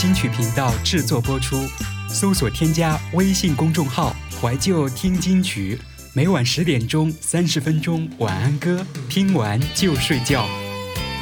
[0.00, 1.68] 金曲频道制作播出
[2.08, 5.78] 搜索添加微信公众号怀旧听金曲
[6.14, 10.48] 每晚十点钟三十分钟晚安歌听完就睡觉。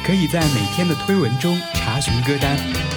[0.05, 2.88] 可以在每天的推文中查询歌单。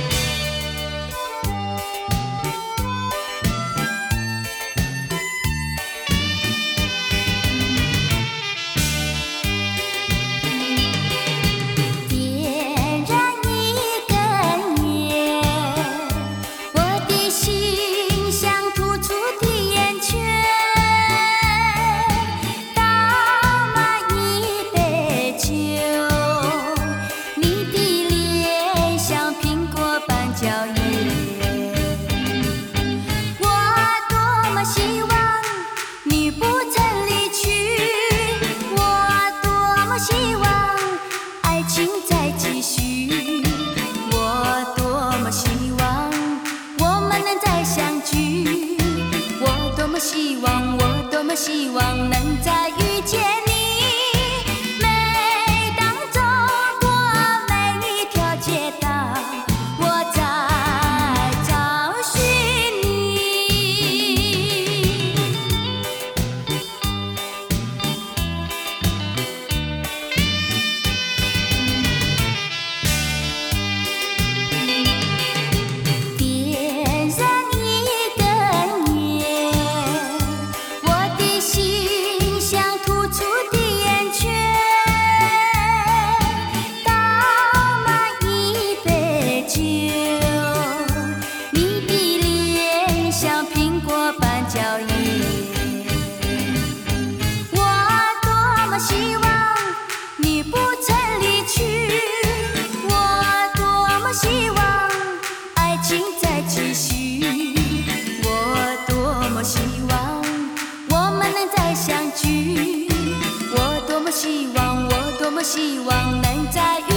[115.43, 116.92] 我希望能再。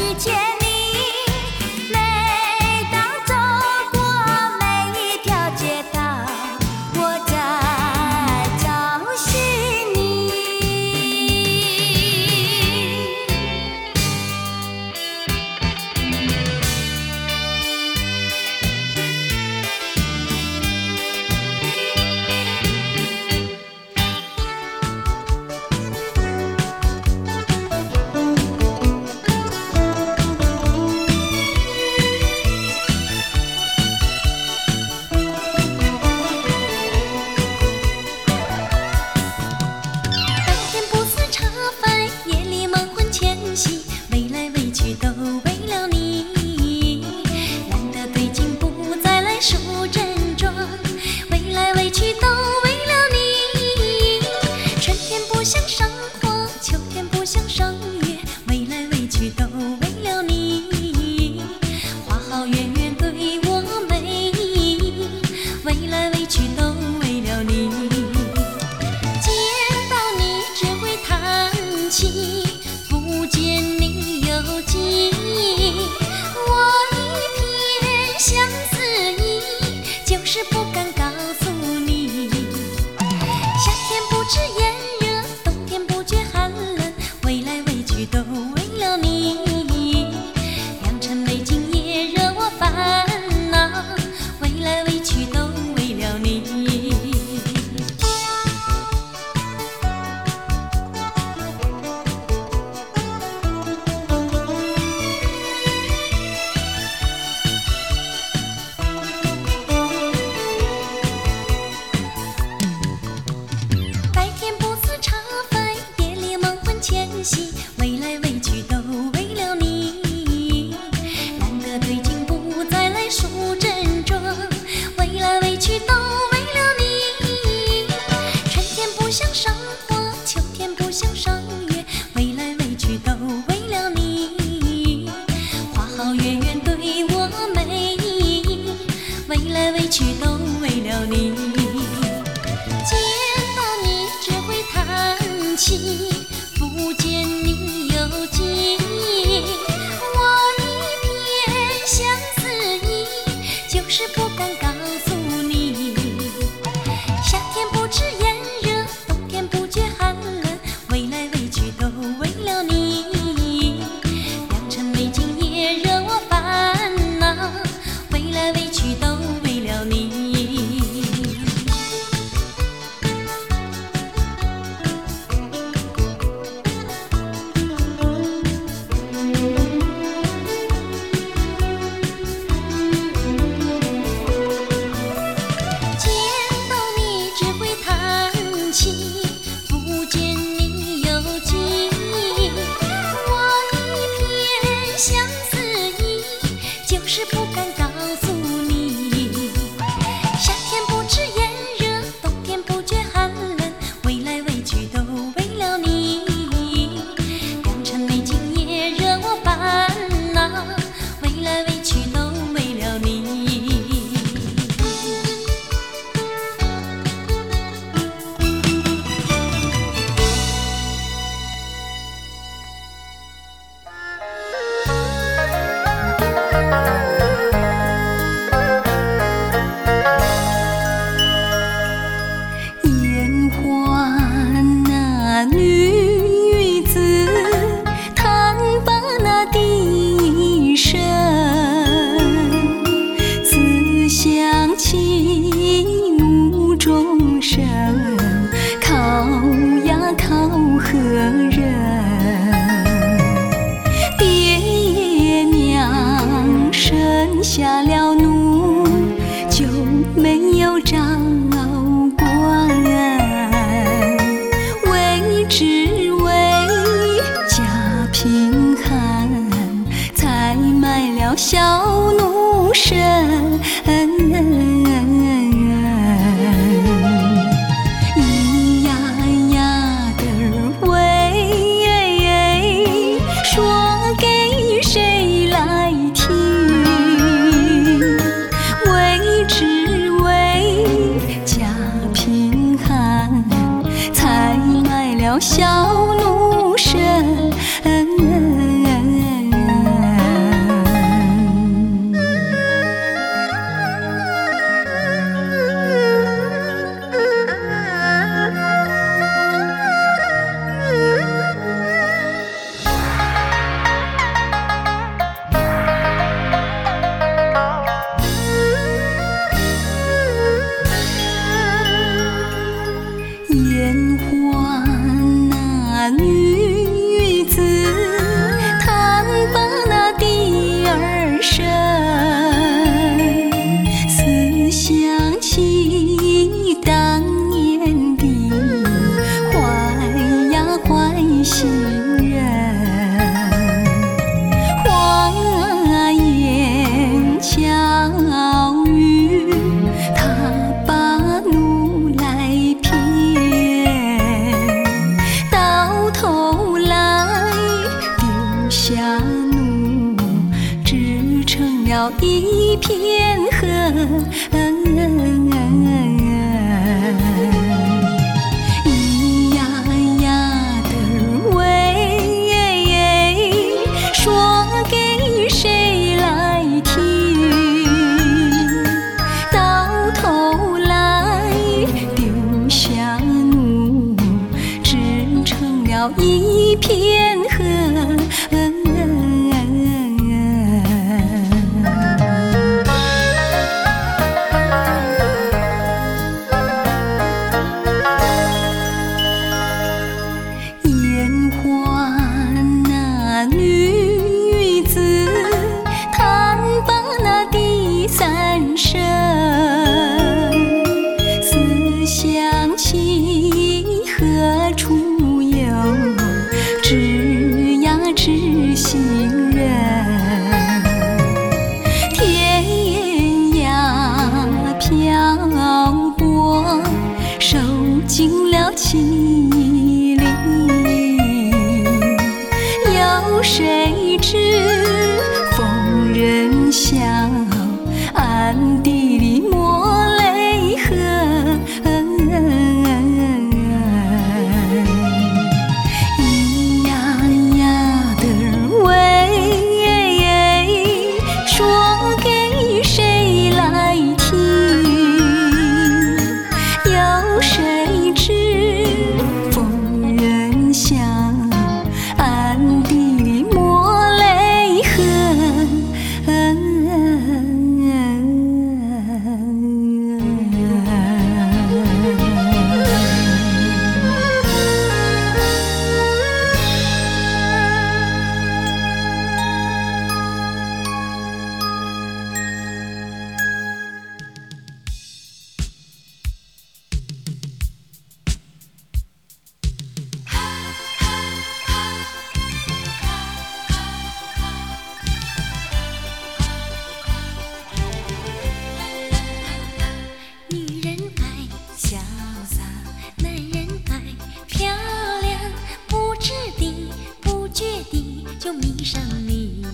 [508.45, 509.65] 就迷上你。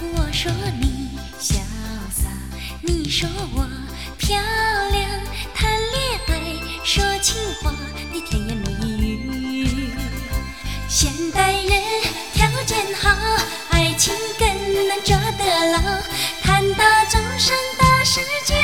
[0.00, 1.56] 我说你潇
[2.10, 2.30] 洒，
[2.80, 3.68] 你说我
[4.16, 4.40] 漂
[4.88, 5.06] 亮，
[5.54, 6.32] 谈恋爱
[6.82, 7.70] 说情话
[8.14, 8.98] 的甜言蜜
[9.60, 9.90] 语。
[10.88, 11.82] 现代人
[12.32, 13.14] 条件好，
[13.68, 15.78] 爱情更难抓得牢。
[16.42, 18.62] 谈到终身大事就有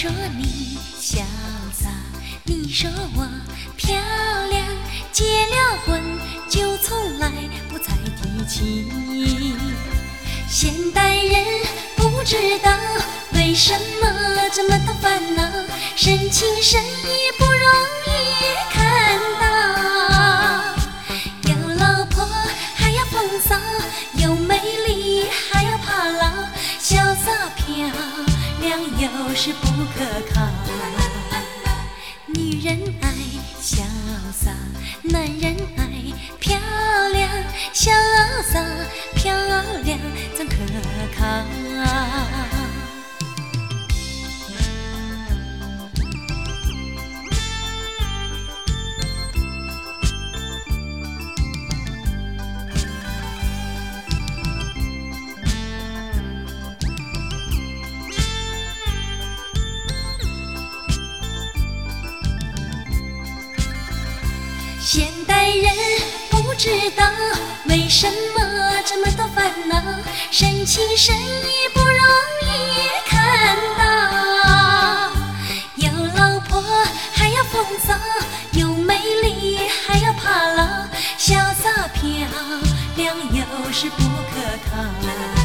[0.00, 1.24] 说你潇
[1.72, 1.90] 洒，
[2.44, 3.28] 你说我
[3.76, 3.96] 漂
[4.48, 4.64] 亮，
[5.10, 6.00] 结了婚
[6.48, 7.32] 就从来
[7.68, 8.92] 不再提起。
[10.48, 11.44] 现代人
[11.96, 12.70] 不知道
[13.34, 15.42] 为什么这么多烦恼，
[15.96, 17.17] 深情深意
[66.58, 67.08] 知道
[67.66, 69.80] 为什么这么多烦恼，
[70.32, 72.02] 深情深意不容
[72.42, 75.12] 易看到。
[75.76, 76.60] 有老婆
[77.12, 77.94] 还要风骚，
[78.58, 80.64] 有美丽还要怕老，
[81.16, 82.02] 潇洒漂
[82.96, 85.37] 亮有时不可靠。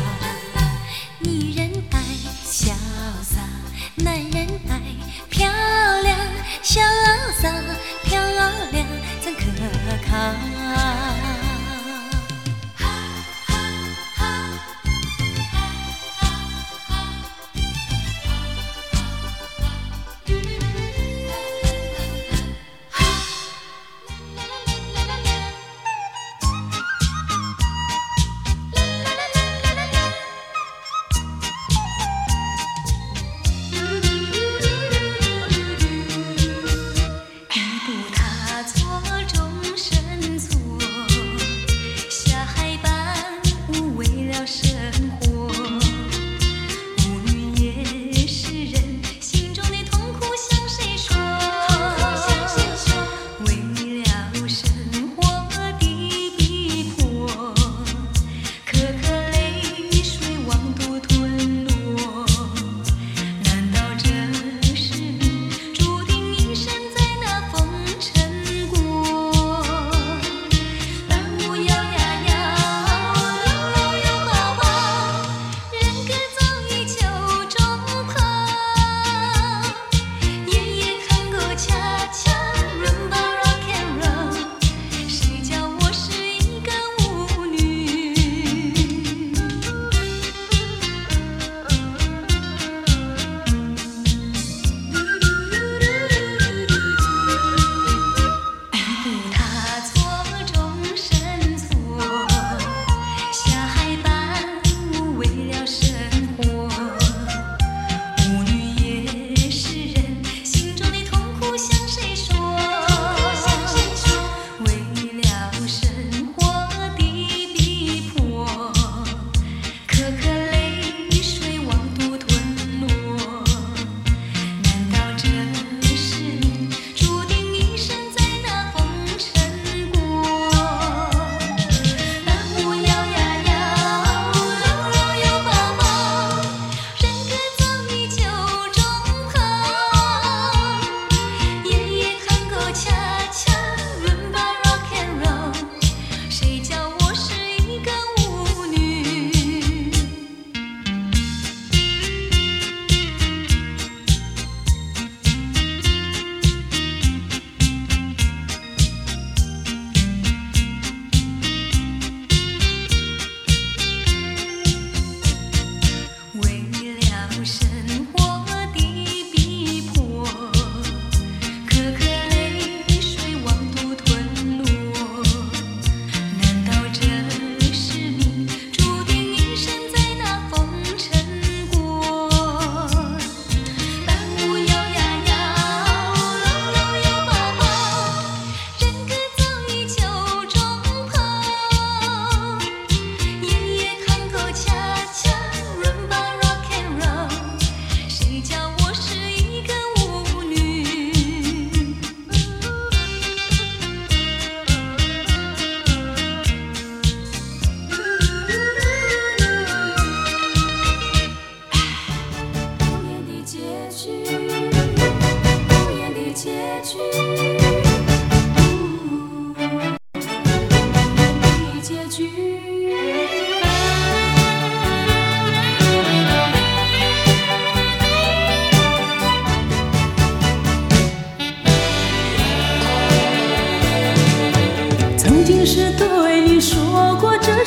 [125.24, 125.52] pretend.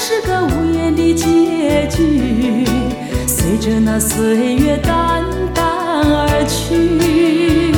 [0.08, 2.64] 是个无言的结局。
[3.26, 7.74] 随着那岁月淡淡而去，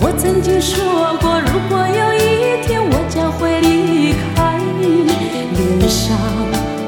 [0.00, 5.06] 我曾经说过，如果有一天我将会离开你，
[5.54, 6.18] 脸上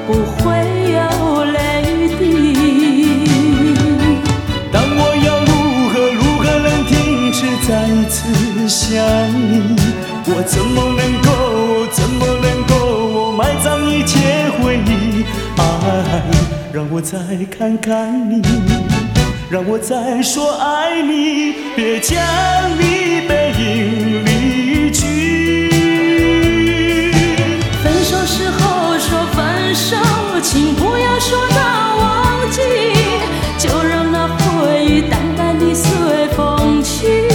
[0.09, 0.43] 不会
[0.91, 0.99] 有
[1.45, 2.21] 泪滴。
[4.73, 5.53] 但我要如
[5.91, 7.39] 何如何能停止
[7.69, 7.71] 再
[8.11, 8.19] 次
[8.69, 8.99] 想
[9.31, 9.79] 你？
[10.27, 11.52] 我怎么能够怎么能够
[13.37, 14.19] 埋葬一切
[14.61, 15.25] 回忆？
[15.57, 16.23] 爱，
[16.73, 17.19] 让我再
[17.51, 18.43] 看看你，
[19.51, 22.19] 让我再说爱你，别将
[22.79, 25.71] 你背影离去。
[27.83, 29.97] 分手时候说分手，
[30.43, 32.61] 请不要说那忘记，
[33.59, 37.32] 就让那回忆淡淡的随风去。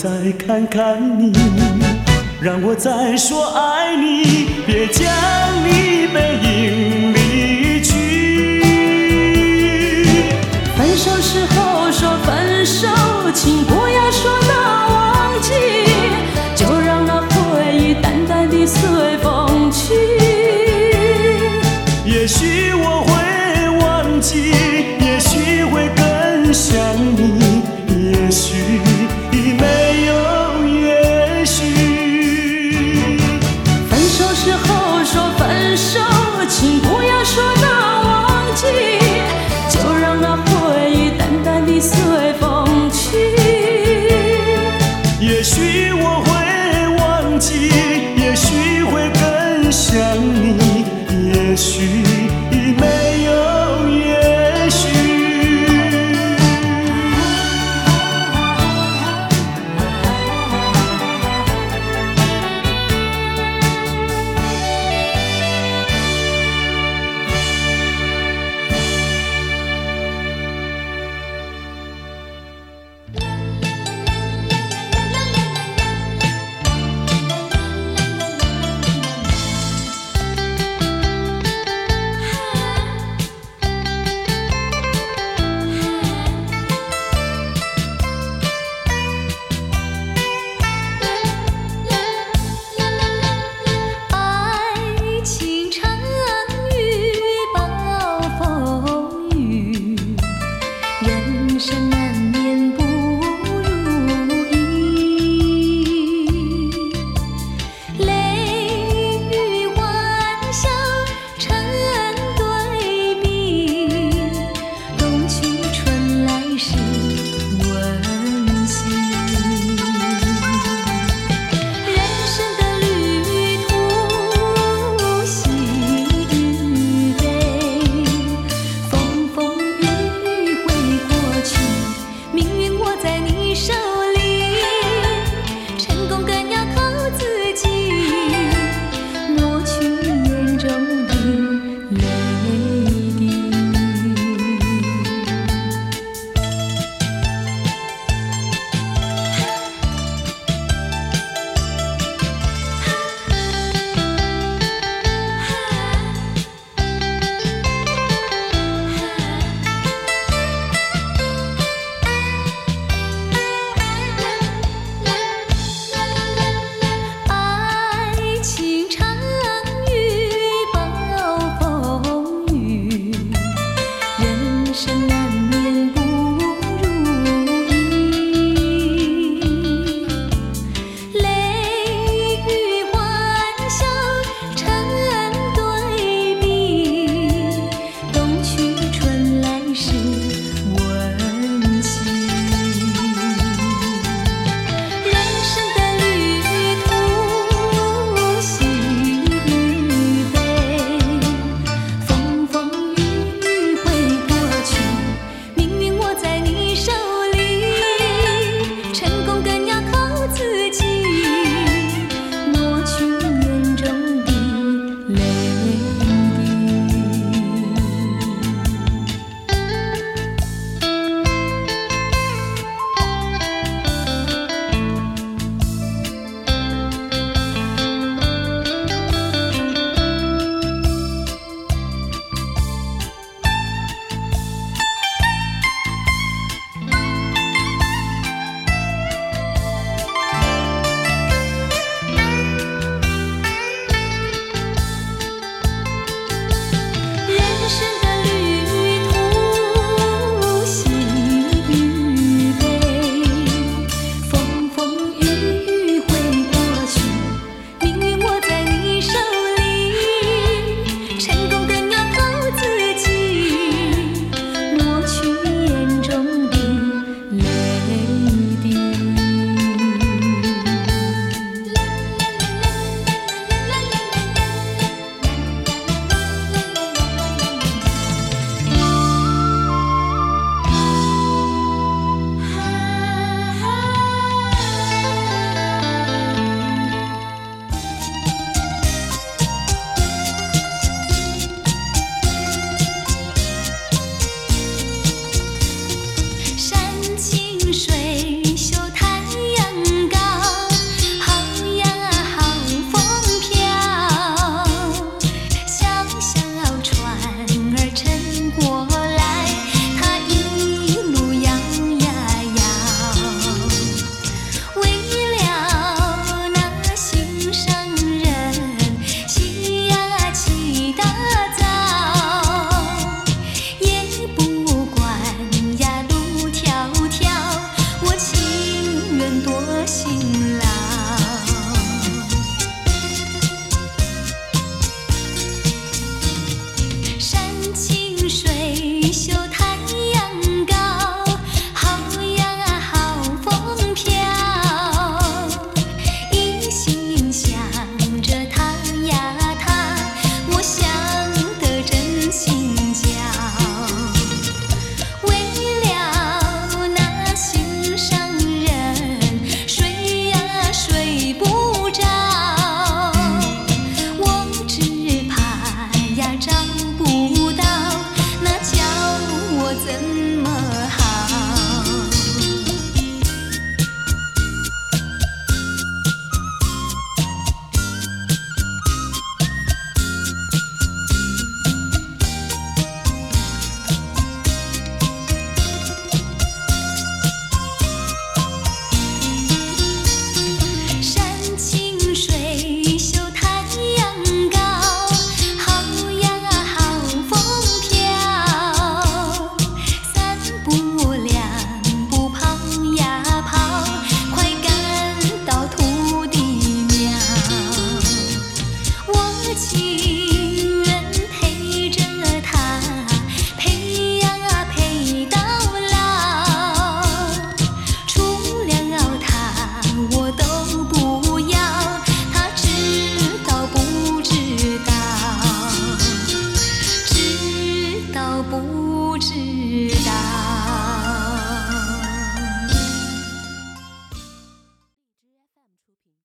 [0.00, 0.08] 再
[0.46, 1.32] 看看你，
[2.40, 5.04] 让我再说爱你，别将
[5.64, 8.62] 你背影离去。
[10.76, 12.86] 分手时候说分手，